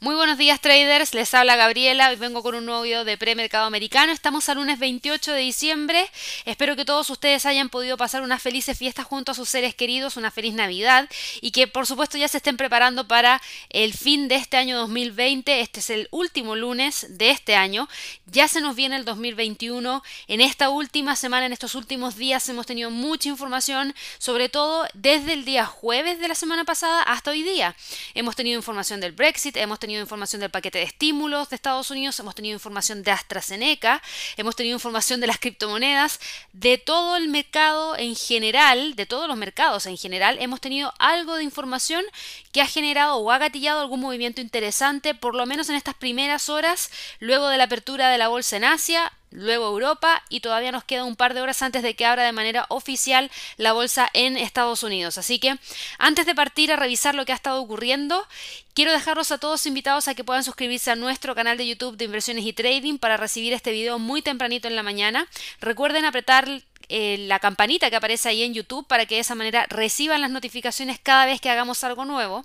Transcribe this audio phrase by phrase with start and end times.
[0.00, 4.12] Muy buenos días traders, les habla Gabriela, vengo con un nuevo video de premercado americano,
[4.12, 6.08] estamos al lunes 28 de diciembre,
[6.44, 10.16] espero que todos ustedes hayan podido pasar unas felices fiestas junto a sus seres queridos,
[10.16, 14.36] una feliz Navidad y que por supuesto ya se estén preparando para el fin de
[14.36, 17.88] este año 2020, este es el último lunes de este año,
[18.26, 22.66] ya se nos viene el 2021, en esta última semana, en estos últimos días hemos
[22.66, 27.42] tenido mucha información, sobre todo desde el día jueves de la semana pasada hasta hoy
[27.42, 27.74] día,
[28.14, 31.90] hemos tenido información del Brexit, hemos tenido tenido información del paquete de estímulos de Estados
[31.90, 34.02] Unidos, hemos tenido información de AstraZeneca,
[34.36, 36.20] hemos tenido información de las criptomonedas,
[36.52, 41.36] de todo el mercado en general, de todos los mercados en general, hemos tenido algo
[41.36, 42.04] de información
[42.52, 46.50] que ha generado o ha gatillado algún movimiento interesante, por lo menos en estas primeras
[46.50, 50.84] horas, luego de la apertura de la bolsa en Asia, luego Europa y todavía nos
[50.84, 54.36] queda un par de horas antes de que abra de manera oficial la bolsa en
[54.36, 55.18] Estados Unidos.
[55.18, 55.58] Así que
[55.98, 58.26] antes de partir a revisar lo que ha estado ocurriendo,
[58.74, 62.04] quiero dejarlos a todos invitados a que puedan suscribirse a nuestro canal de YouTube de
[62.06, 65.26] inversiones y trading para recibir este video muy tempranito en la mañana.
[65.60, 69.66] Recuerden apretar eh, la campanita que aparece ahí en YouTube para que de esa manera
[69.68, 72.42] reciban las notificaciones cada vez que hagamos algo nuevo.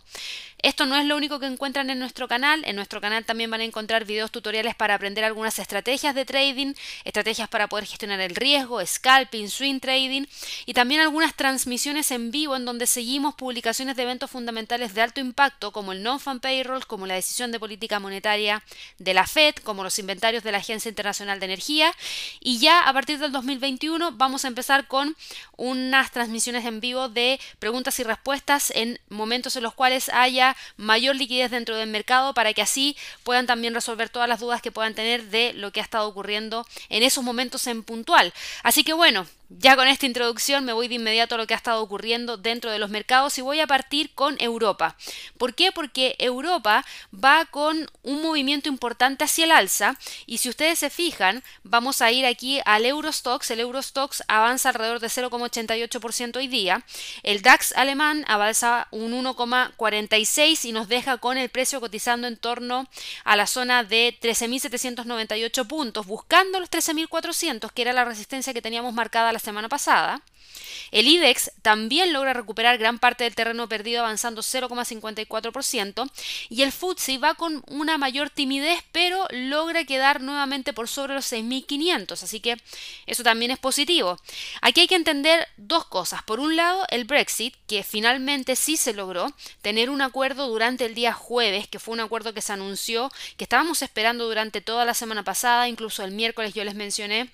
[0.64, 2.64] Esto no es lo único que encuentran en nuestro canal.
[2.66, 6.74] En nuestro canal también van a encontrar videos tutoriales para aprender algunas estrategias de trading,
[7.04, 10.26] estrategias para poder gestionar el riesgo, scalping, swing trading
[10.66, 15.20] y también algunas transmisiones en vivo en donde seguimos publicaciones de eventos fundamentales de alto
[15.20, 18.64] impacto como el non-fan payroll, como la decisión de política monetaria
[19.00, 21.94] de la Fed, como los inventarios de la Agencia Internacional de Energía
[22.40, 25.16] y ya a partir del 2021 vamos a empezar con
[25.56, 31.16] unas transmisiones en vivo de preguntas y respuestas en momentos en los cuales haya mayor
[31.16, 34.96] liquidez dentro del mercado para que así puedan también resolver todas las dudas que puedan
[34.96, 38.34] tener de lo que ha estado ocurriendo en esos momentos en puntual.
[38.64, 41.58] Así que bueno, ya con esta introducción me voy de inmediato a lo que ha
[41.58, 44.96] estado ocurriendo dentro de los mercados y voy a partir con Europa.
[45.38, 45.72] ¿Por qué?
[45.72, 51.44] Porque Europa va con un movimiento importante hacia el alza y si ustedes se fijan,
[51.64, 53.52] vamos a ir aquí al Eurostox.
[53.52, 56.86] El Eurostox avanza alrededor de 0,88% hoy día.
[57.22, 62.88] El DAX alemán avanza un 1,46 y nos deja con el precio cotizando en torno
[63.24, 68.94] a la zona de 13.798 puntos, buscando los 13.400, que era la resistencia que teníamos
[68.94, 70.24] marcada la semana pasada.
[70.92, 76.10] El IBEX también logra recuperar gran parte del terreno perdido avanzando 0,54%
[76.50, 81.32] y el FTSE va con una mayor timidez pero logra quedar nuevamente por sobre los
[81.32, 82.58] 6.500, así que
[83.08, 84.20] eso también es positivo.
[84.62, 86.22] Aquí hay que entender dos cosas.
[86.24, 90.94] Por un lado, el Brexit, que finalmente sí se logró tener un acuerdo durante el
[90.94, 94.94] día jueves, que fue un acuerdo que se anunció, que estábamos esperando durante toda la
[94.94, 97.32] semana pasada, incluso el miércoles yo les mencioné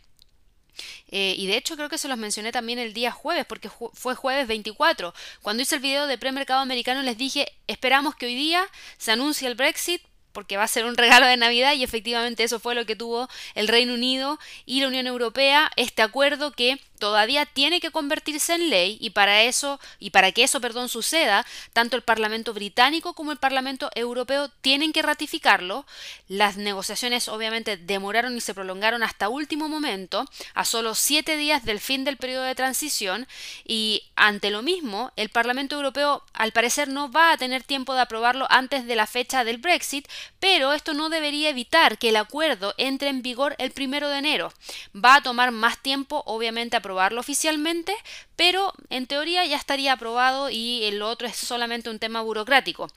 [1.11, 4.15] eh, y de hecho creo que se los mencioné también el día jueves, porque fue
[4.15, 5.13] jueves 24.
[5.41, 8.67] Cuando hice el video de premercado americano les dije, esperamos que hoy día
[8.97, 10.01] se anuncie el Brexit
[10.31, 13.27] porque va a ser un regalo de Navidad y efectivamente eso fue lo que tuvo
[13.55, 18.69] el Reino Unido y la Unión Europea, este acuerdo que todavía tiene que convertirse en
[18.69, 23.31] ley y para eso y para que eso, perdón, suceda, tanto el Parlamento británico como
[23.31, 25.85] el Parlamento europeo tienen que ratificarlo.
[26.27, 31.79] Las negociaciones obviamente demoraron y se prolongaron hasta último momento, a solo siete días del
[31.79, 33.27] fin del periodo de transición
[33.65, 38.01] y ante lo mismo, el Parlamento europeo al parecer no va a tener tiempo de
[38.01, 40.07] aprobarlo antes de la fecha del Brexit,
[40.39, 44.53] pero esto no debería evitar que el acuerdo entre en vigor el primero de enero.
[44.95, 47.93] Va a tomar más tiempo, obviamente, aprobarlo oficialmente,
[48.39, 52.87] pero en teoría ya estaría aprobado y el otro es solamente un tema burocrático.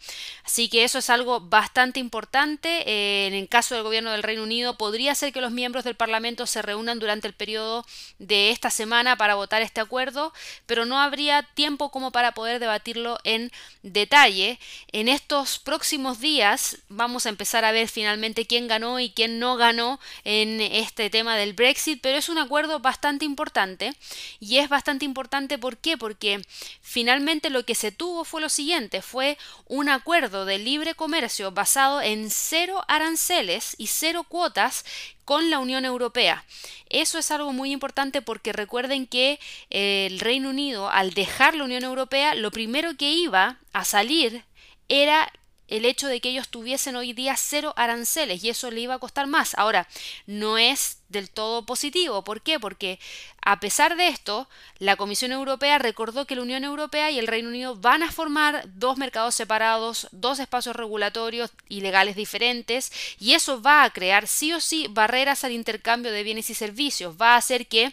[0.44, 2.88] Así que eso es algo bastante importante.
[2.88, 5.96] Eh, en el caso del gobierno del Reino Unido, podría ser que los miembros del
[5.96, 7.84] Parlamento se reúnan durante el periodo
[8.20, 10.32] de esta semana para votar este acuerdo,
[10.66, 13.50] pero no habría tiempo como para poder debatirlo en
[13.82, 14.60] detalle.
[14.92, 19.56] En estos próximos días vamos a empezar a ver finalmente quién ganó y quién no
[19.56, 23.92] ganó en este tema del Brexit, pero es un acuerdo bastante importante
[24.38, 25.96] y es bastante importante ¿por qué?
[25.96, 26.42] Porque
[26.82, 32.02] finalmente lo que se tuvo fue lo siguiente, fue un acuerdo de libre comercio basado
[32.02, 34.84] en cero aranceles y cero cuotas
[35.24, 36.44] con la Unión Europea.
[36.90, 39.40] Eso es algo muy importante porque recuerden que
[39.70, 44.44] el Reino Unido al dejar la Unión Europea lo primero que iba a salir
[44.88, 45.32] era
[45.68, 48.98] el hecho de que ellos tuviesen hoy día cero aranceles y eso le iba a
[48.98, 49.54] costar más.
[49.56, 49.88] Ahora,
[50.26, 52.24] no es del todo positivo.
[52.24, 52.58] ¿Por qué?
[52.58, 52.98] Porque
[53.44, 54.48] a pesar de esto,
[54.78, 58.64] la Comisión Europea recordó que la Unión Europea y el Reino Unido van a formar
[58.74, 64.52] dos mercados separados, dos espacios regulatorios y legales diferentes, y eso va a crear sí
[64.52, 67.92] o sí barreras al intercambio de bienes y servicios, va a hacer que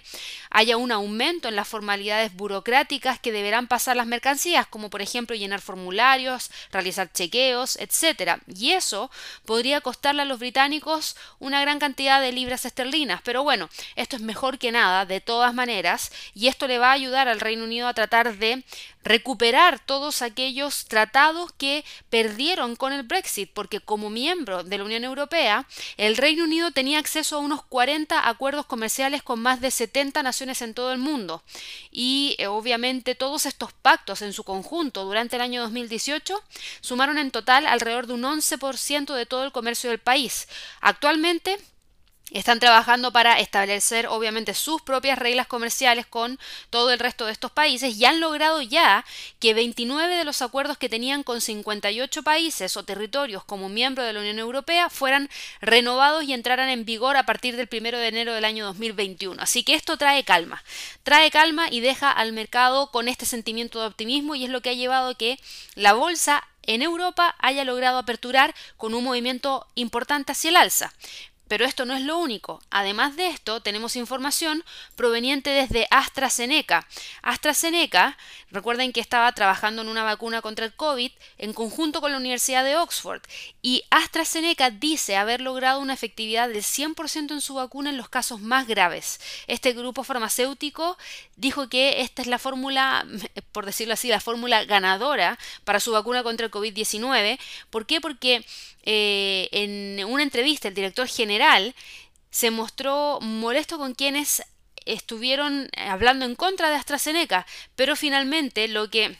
[0.51, 5.35] haya un aumento en las formalidades burocráticas que deberán pasar las mercancías, como por ejemplo
[5.35, 8.39] llenar formularios, realizar chequeos, etc.
[8.47, 9.09] Y eso
[9.45, 14.21] podría costarle a los británicos una gran cantidad de libras esterlinas, pero bueno, esto es
[14.21, 17.87] mejor que nada de todas maneras y esto le va a ayudar al Reino Unido
[17.87, 18.63] a tratar de
[19.03, 25.03] recuperar todos aquellos tratados que perdieron con el Brexit, porque como miembro de la Unión
[25.03, 25.67] Europea,
[25.97, 30.61] el Reino Unido tenía acceso a unos 40 acuerdos comerciales con más de 70 naciones
[30.61, 31.43] en todo el mundo.
[31.91, 36.41] Y eh, obviamente todos estos pactos en su conjunto durante el año 2018
[36.81, 40.47] sumaron en total alrededor de un 11% de todo el comercio del país.
[40.81, 41.57] Actualmente,
[42.31, 46.39] están trabajando para establecer obviamente sus propias reglas comerciales con
[46.69, 49.05] todo el resto de estos países y han logrado ya
[49.39, 54.13] que 29 de los acuerdos que tenían con 58 países o territorios como miembro de
[54.13, 55.29] la Unión Europea fueran
[55.61, 59.41] renovados y entraran en vigor a partir del 1 de enero del año 2021.
[59.41, 60.63] Así que esto trae calma,
[61.03, 64.69] trae calma y deja al mercado con este sentimiento de optimismo y es lo que
[64.69, 65.39] ha llevado a que
[65.75, 70.93] la bolsa en Europa haya logrado aperturar con un movimiento importante hacia el alza.
[71.49, 72.61] Pero esto no es lo único.
[72.69, 74.63] Además de esto, tenemos información
[74.95, 76.87] proveniente desde AstraZeneca.
[77.23, 78.17] AstraZeneca,
[78.51, 82.63] recuerden que estaba trabajando en una vacuna contra el COVID en conjunto con la Universidad
[82.63, 83.21] de Oxford.
[83.63, 88.39] Y AstraZeneca dice haber logrado una efectividad del 100% en su vacuna en los casos
[88.39, 89.19] más graves.
[89.47, 90.97] Este grupo farmacéutico
[91.35, 93.07] dijo que esta es la fórmula,
[93.51, 97.39] por decirlo así, la fórmula ganadora para su vacuna contra el COVID-19.
[97.71, 97.99] ¿Por qué?
[98.01, 98.45] Porque
[98.83, 101.75] eh, en una entrevista el director general
[102.31, 104.43] se mostró molesto con quienes
[104.85, 107.45] estuvieron hablando en contra de AstraZeneca,
[107.75, 109.17] pero finalmente lo que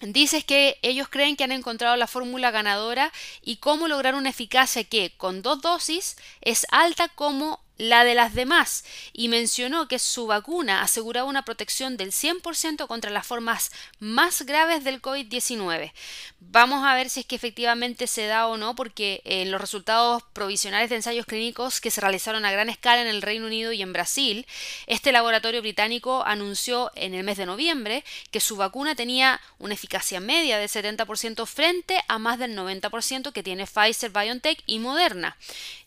[0.00, 3.12] Dice es que ellos creen que han encontrado la fórmula ganadora
[3.42, 8.34] y cómo lograr una eficacia que con dos dosis es alta como la de las
[8.34, 13.70] demás y mencionó que su vacuna aseguraba una protección del 100% contra las formas
[14.00, 15.92] más graves del COVID-19.
[16.40, 20.22] Vamos a ver si es que efectivamente se da o no, porque en los resultados
[20.32, 23.82] provisionales de ensayos clínicos que se realizaron a gran escala en el Reino Unido y
[23.82, 24.46] en Brasil,
[24.86, 30.20] este laboratorio británico anunció en el mes de noviembre que su vacuna tenía una eficacia
[30.20, 35.36] media del 70% frente a más del 90% que tiene Pfizer, BioNTech y Moderna.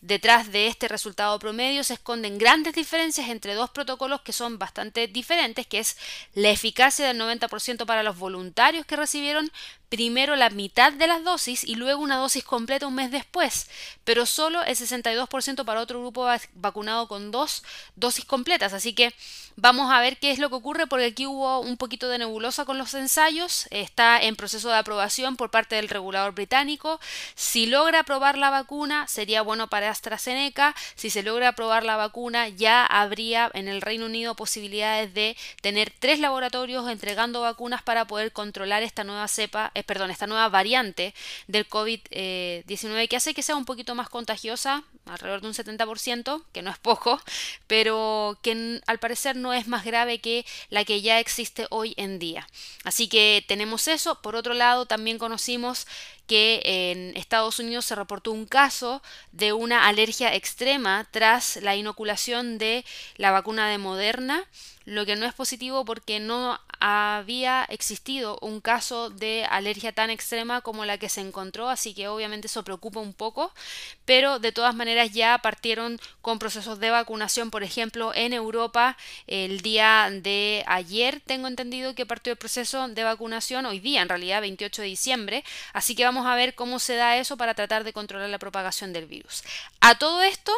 [0.01, 5.07] Detrás de este resultado promedio se esconden grandes diferencias entre dos protocolos que son bastante
[5.07, 5.97] diferentes, que es
[6.33, 9.51] la eficacia del 90% para los voluntarios que recibieron
[9.91, 13.69] primero la mitad de las dosis y luego una dosis completa un mes después,
[14.05, 17.61] pero solo el 62% para otro grupo vacunado con dos
[17.97, 18.71] dosis completas.
[18.71, 19.13] Así que
[19.57, 22.63] vamos a ver qué es lo que ocurre porque aquí hubo un poquito de nebulosa
[22.63, 27.01] con los ensayos, está en proceso de aprobación por parte del regulador británico.
[27.35, 32.47] Si logra aprobar la vacuna sería bueno para AstraZeneca, si se logra aprobar la vacuna
[32.47, 38.31] ya habría en el Reino Unido posibilidades de tener tres laboratorios entregando vacunas para poder
[38.31, 41.13] controlar esta nueva cepa eh, perdón, esta nueva variante
[41.47, 46.61] del COVID-19 que hace que sea un poquito más contagiosa, alrededor de un 70%, que
[46.61, 47.19] no es poco,
[47.67, 52.19] pero que al parecer no es más grave que la que ya existe hoy en
[52.19, 52.47] día.
[52.83, 54.21] Así que tenemos eso.
[54.21, 55.87] Por otro lado, también conocimos
[56.27, 59.01] que en Estados Unidos se reportó un caso
[59.33, 62.85] de una alergia extrema tras la inoculación de
[63.17, 64.45] la vacuna de Moderna,
[64.85, 70.61] lo que no es positivo porque no había existido un caso de alergia tan extrema
[70.61, 73.53] como la que se encontró, así que obviamente eso preocupa un poco,
[74.03, 78.97] pero de todas maneras ya partieron con procesos de vacunación, por ejemplo, en Europa
[79.27, 84.09] el día de ayer tengo entendido que partió el proceso de vacunación, hoy día en
[84.09, 87.83] realidad 28 de diciembre, así que vamos a ver cómo se da eso para tratar
[87.83, 89.43] de controlar la propagación del virus.
[89.81, 90.51] A todo esto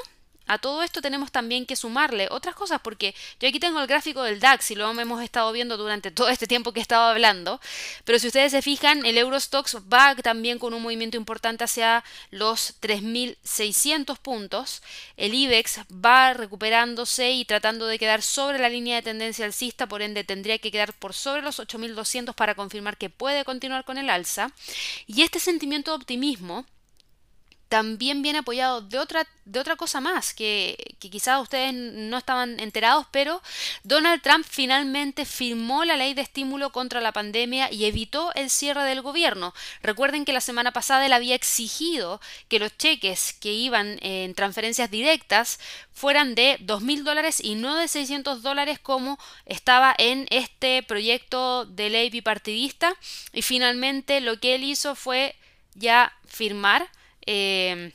[0.47, 4.23] a todo esto tenemos también que sumarle otras cosas porque yo aquí tengo el gráfico
[4.23, 7.61] del DAX y lo hemos estado viendo durante todo este tiempo que he estado hablando,
[8.03, 12.79] pero si ustedes se fijan, el Eurostox va también con un movimiento importante hacia los
[12.81, 14.81] 3.600 puntos,
[15.17, 20.01] el IBEX va recuperándose y tratando de quedar sobre la línea de tendencia alcista, por
[20.01, 24.09] ende tendría que quedar por sobre los 8.200 para confirmar que puede continuar con el
[24.09, 24.51] alza,
[25.07, 26.65] y este sentimiento de optimismo
[27.73, 32.59] también viene apoyado de otra, de otra cosa más, que, que quizás ustedes no estaban
[32.59, 33.41] enterados, pero
[33.81, 38.83] Donald Trump finalmente firmó la ley de estímulo contra la pandemia y evitó el cierre
[38.83, 39.55] del gobierno.
[39.81, 44.91] Recuerden que la semana pasada él había exigido que los cheques que iban en transferencias
[44.91, 45.59] directas
[45.91, 51.65] fueran de dos mil dólares y no de 600 dólares como estaba en este proyecto
[51.65, 52.95] de ley bipartidista
[53.33, 55.35] y finalmente lo que él hizo fue
[55.73, 56.87] ya firmar
[57.25, 57.91] eh,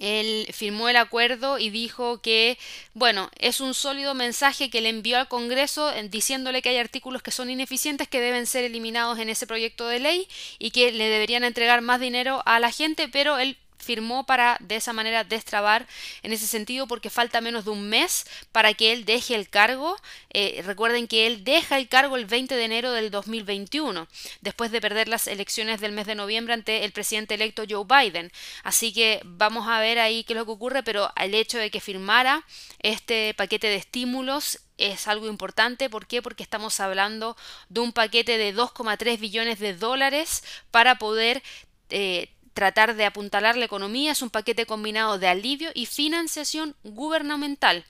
[0.00, 2.58] él firmó el acuerdo y dijo que,
[2.94, 7.30] bueno, es un sólido mensaje que le envió al Congreso diciéndole que hay artículos que
[7.30, 10.26] son ineficientes que deben ser eliminados en ese proyecto de ley
[10.58, 14.76] y que le deberían entregar más dinero a la gente, pero él firmó para de
[14.76, 15.86] esa manera destrabar
[16.22, 19.96] en ese sentido porque falta menos de un mes para que él deje el cargo.
[20.32, 24.06] Eh, recuerden que él deja el cargo el 20 de enero del 2021,
[24.40, 28.30] después de perder las elecciones del mes de noviembre ante el presidente electo Joe Biden.
[28.62, 31.70] Así que vamos a ver ahí qué es lo que ocurre, pero el hecho de
[31.70, 32.44] que firmara
[32.80, 35.90] este paquete de estímulos es algo importante.
[35.90, 36.22] ¿Por qué?
[36.22, 37.36] Porque estamos hablando
[37.68, 41.42] de un paquete de 2,3 billones de dólares para poder
[41.90, 47.84] eh, tratar de apuntalar la economía es un paquete combinado de alivio y financiación gubernamental.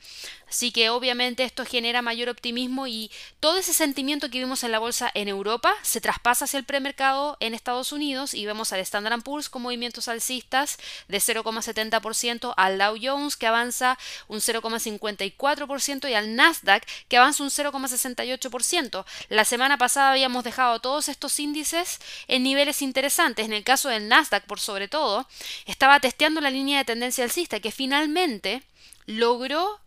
[0.51, 4.81] Así que obviamente esto genera mayor optimismo y todo ese sentimiento que vimos en la
[4.81, 9.23] bolsa en Europa se traspasa hacia el premercado en Estados Unidos y vemos al Standard
[9.23, 16.35] Poor's con movimientos alcistas de 0,70%, al Dow Jones que avanza un 0,54% y al
[16.35, 19.05] Nasdaq que avanza un 0,68%.
[19.29, 23.47] La semana pasada habíamos dejado todos estos índices en niveles interesantes.
[23.47, 25.29] En el caso del Nasdaq, por sobre todo,
[25.65, 28.65] estaba testeando la línea de tendencia alcista que finalmente
[29.07, 29.79] logró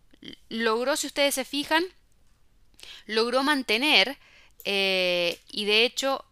[0.48, 1.84] logró, si ustedes se fijan,
[3.06, 4.18] logró mantener
[4.64, 6.24] eh, y de hecho,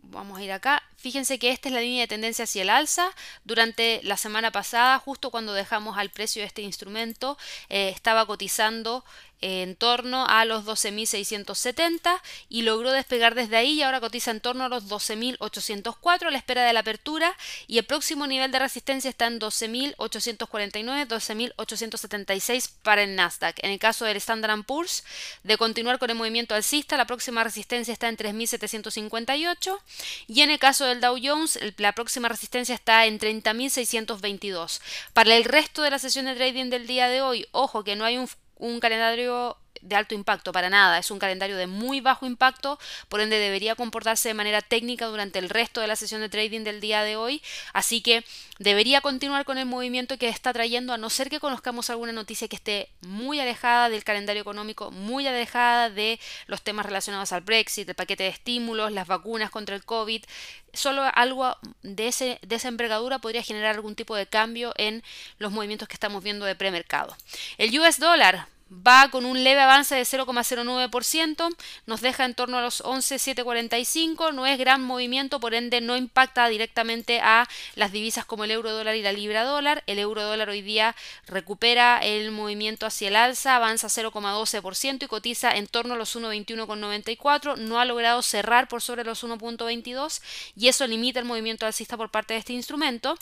[0.00, 3.10] vamos a ir acá, fíjense que esta es la línea de tendencia hacia el alza.
[3.44, 7.38] Durante la semana pasada, justo cuando dejamos al precio de este instrumento,
[7.68, 9.04] eh, estaba cotizando
[9.40, 14.64] en torno a los 12.670 y logró despegar desde ahí y ahora cotiza en torno
[14.64, 17.36] a los 12.804 a la espera de la apertura
[17.66, 23.62] y el próximo nivel de resistencia está en 12.849, 12.876 para el Nasdaq.
[23.62, 25.04] En el caso del Standard Poor's,
[25.44, 29.78] de continuar con el movimiento alcista, la próxima resistencia está en 3.758
[30.26, 34.80] y en el caso del Dow Jones, la próxima resistencia está en 30.622.
[35.12, 38.04] Para el resto de la sesión de trading del día de hoy, ojo que no
[38.04, 38.28] hay un
[38.58, 43.20] un calendario de alto impacto, para nada, es un calendario de muy bajo impacto, por
[43.20, 46.80] ende debería comportarse de manera técnica durante el resto de la sesión de trading del
[46.80, 47.42] día de hoy,
[47.72, 48.24] así que
[48.58, 52.48] debería continuar con el movimiento que está trayendo, a no ser que conozcamos alguna noticia
[52.48, 57.88] que esté muy alejada del calendario económico, muy alejada de los temas relacionados al Brexit,
[57.88, 60.24] el paquete de estímulos, las vacunas contra el COVID,
[60.72, 65.02] solo algo de, ese, esa envergadura podría generar algún tipo de cambio en
[65.38, 67.16] los movimientos que estamos viendo de premercado.
[67.58, 71.56] El US dólar va con un leve avance de 0,09%,
[71.86, 76.48] nos deja en torno a los 11,745, no es gran movimiento, por ende no impacta
[76.48, 79.82] directamente a las divisas como el euro dólar y la libra dólar.
[79.86, 80.94] El euro dólar hoy día
[81.26, 87.56] recupera el movimiento hacia el alza, avanza 0,12% y cotiza en torno a los 1,21,94,
[87.56, 90.20] no ha logrado cerrar por sobre los 1,22
[90.56, 93.16] y eso limita el movimiento alcista por parte de este instrumento.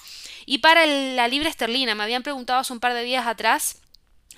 [0.44, 3.80] Y para la libra esterlina, me habían preguntado hace un par de días atrás,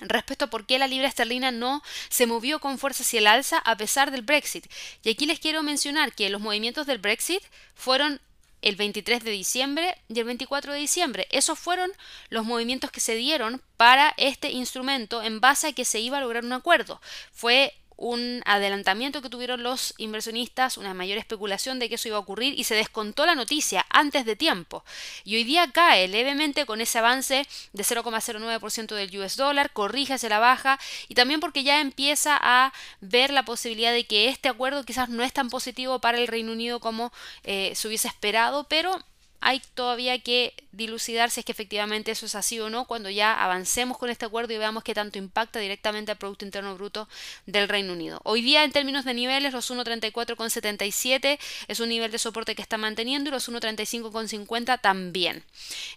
[0.01, 3.59] respecto a por qué la libra esterlina no se movió con fuerza hacia el alza
[3.59, 4.65] a pesar del Brexit.
[5.03, 7.43] Y aquí les quiero mencionar que los movimientos del Brexit
[7.75, 8.21] fueron
[8.61, 11.27] el 23 de diciembre y el 24 de diciembre.
[11.31, 11.91] Esos fueron
[12.29, 16.21] los movimientos que se dieron para este instrumento en base a que se iba a
[16.21, 17.01] lograr un acuerdo.
[17.31, 22.21] Fue un adelantamiento que tuvieron los inversionistas, una mayor especulación de que eso iba a
[22.21, 24.85] ocurrir y se descontó la noticia antes de tiempo.
[25.25, 30.29] Y hoy día cae levemente con ese avance de 0,09% del US dólar, corrige hacia
[30.29, 30.79] la baja
[31.09, 35.21] y también porque ya empieza a ver la posibilidad de que este acuerdo quizás no
[35.21, 37.11] es tan positivo para el Reino Unido como
[37.43, 38.97] eh, se hubiese esperado, pero
[39.41, 43.33] hay todavía que dilucidar si es que efectivamente eso es así o no cuando ya
[43.33, 47.07] avancemos con este acuerdo y veamos qué tanto impacta directamente al Producto Interno Bruto
[47.45, 48.21] del Reino Unido.
[48.23, 52.77] Hoy día en términos de niveles los 1.34,77 es un nivel de soporte que está
[52.77, 55.43] manteniendo y los 1.35,50 también.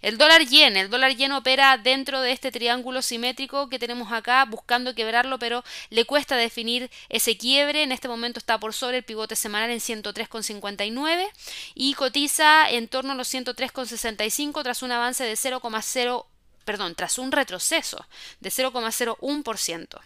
[0.01, 4.43] El dólar yen, el dólar yen opera dentro de este triángulo simétrico que tenemos acá
[4.45, 7.83] buscando quebrarlo pero le cuesta definir ese quiebre.
[7.83, 11.27] En este momento está por sobre el pivote semanal en 103,59
[11.75, 16.25] y cotiza en torno a los 103,65 tras un avance de 0,0,
[16.65, 18.05] perdón, tras un retroceso
[18.39, 20.01] de 0,01%.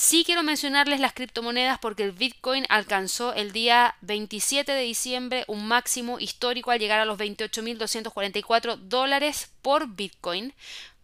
[0.00, 5.66] Sí quiero mencionarles las criptomonedas porque el Bitcoin alcanzó el día 27 de diciembre un
[5.66, 10.54] máximo histórico al llegar a los 28.244 dólares por Bitcoin,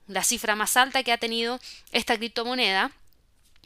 [0.07, 1.59] la cifra más alta que ha tenido
[1.91, 2.93] esta criptomoneda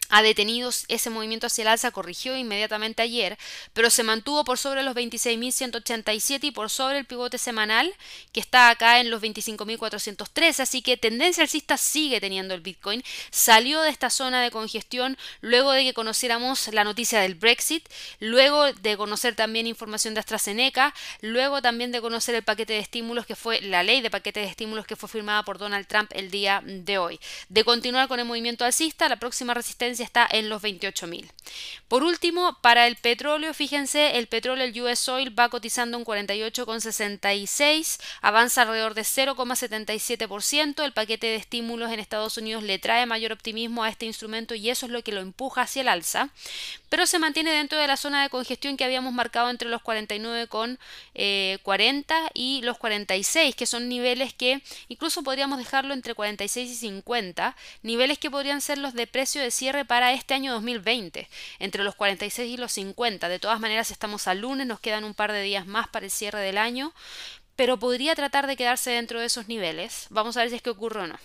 [0.09, 3.39] ha detenido ese movimiento hacia el alza, corrigió inmediatamente ayer,
[3.73, 7.93] pero se mantuvo por sobre los 26.187 y por sobre el pivote semanal
[8.33, 13.83] que está acá en los 25.413, así que tendencia alcista sigue teniendo el Bitcoin, salió
[13.83, 17.89] de esta zona de congestión luego de que conociéramos la noticia del Brexit,
[18.21, 23.27] luego de conocer también información de AstraZeneca, luego también de conocer el paquete de estímulos
[23.27, 26.31] que fue la ley de paquete de estímulos que fue firmada por Donald Trump el
[26.31, 27.21] día de hoy.
[27.49, 31.29] De continuar con el movimiento alcista, la próxima resistencia está en los 28.000.
[31.89, 37.99] Por último, para el petróleo, fíjense, el petróleo, el US Oil va cotizando un 48,66,
[38.21, 40.85] avanza alrededor de 0,77%.
[40.85, 44.69] El paquete de estímulos en Estados Unidos le trae mayor optimismo a este instrumento y
[44.69, 46.29] eso es lo que lo empuja hacia el alza,
[46.89, 50.79] pero se mantiene dentro de la zona de congestión que habíamos marcado entre los 49,40
[51.15, 51.59] eh,
[52.35, 58.19] y los 46, que son niveles que incluso podríamos dejarlo entre 46 y 50, niveles
[58.19, 61.29] que podrían ser los de precio de cierre para este año 2020,
[61.59, 63.29] entre los 46 y los 50.
[63.29, 66.13] De todas maneras, estamos al lunes, nos quedan un par de días más para el
[66.13, 66.93] cierre del año,
[67.57, 70.07] pero podría tratar de quedarse dentro de esos niveles.
[70.11, 71.19] Vamos a ver si es que ocurre o no.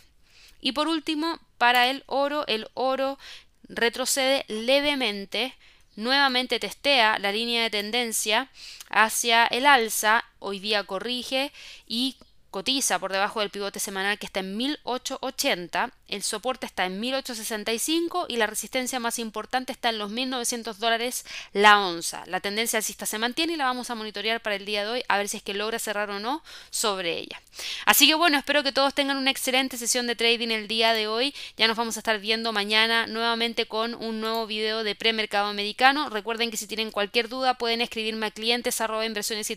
[0.62, 3.20] Y por último, para el oro, el oro
[3.68, 5.56] retrocede levemente,
[5.98, 8.50] nuevamente testea la línea de tendencia
[8.90, 11.52] hacia el alza, hoy día corrige
[11.86, 12.16] y
[12.50, 18.28] cotiza por debajo del pivote semanal que está en 1880, el soporte está en 1865
[18.30, 22.24] y la resistencia más importante está en los 1900 dólares la onza.
[22.28, 25.04] La tendencia alcista se mantiene y la vamos a monitorear para el día de hoy
[25.08, 27.42] a ver si es que logra cerrar o no sobre ella.
[27.86, 31.08] Así que bueno, espero que todos tengan una excelente sesión de trading el día de
[31.08, 31.34] hoy.
[31.58, 36.10] Ya nos vamos a estar viendo mañana nuevamente con un nuevo video de premercado americano.
[36.10, 39.54] Recuerden que si tienen cualquier duda pueden escribirme a clientes y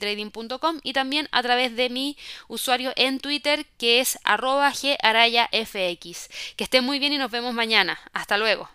[0.83, 2.17] y también a través de mi
[2.49, 4.73] usuario en Twitter que es arroba
[5.03, 6.29] garayafx.
[6.57, 7.99] Que estén muy bien y nos vemos mañana.
[8.13, 8.69] Hasta luego.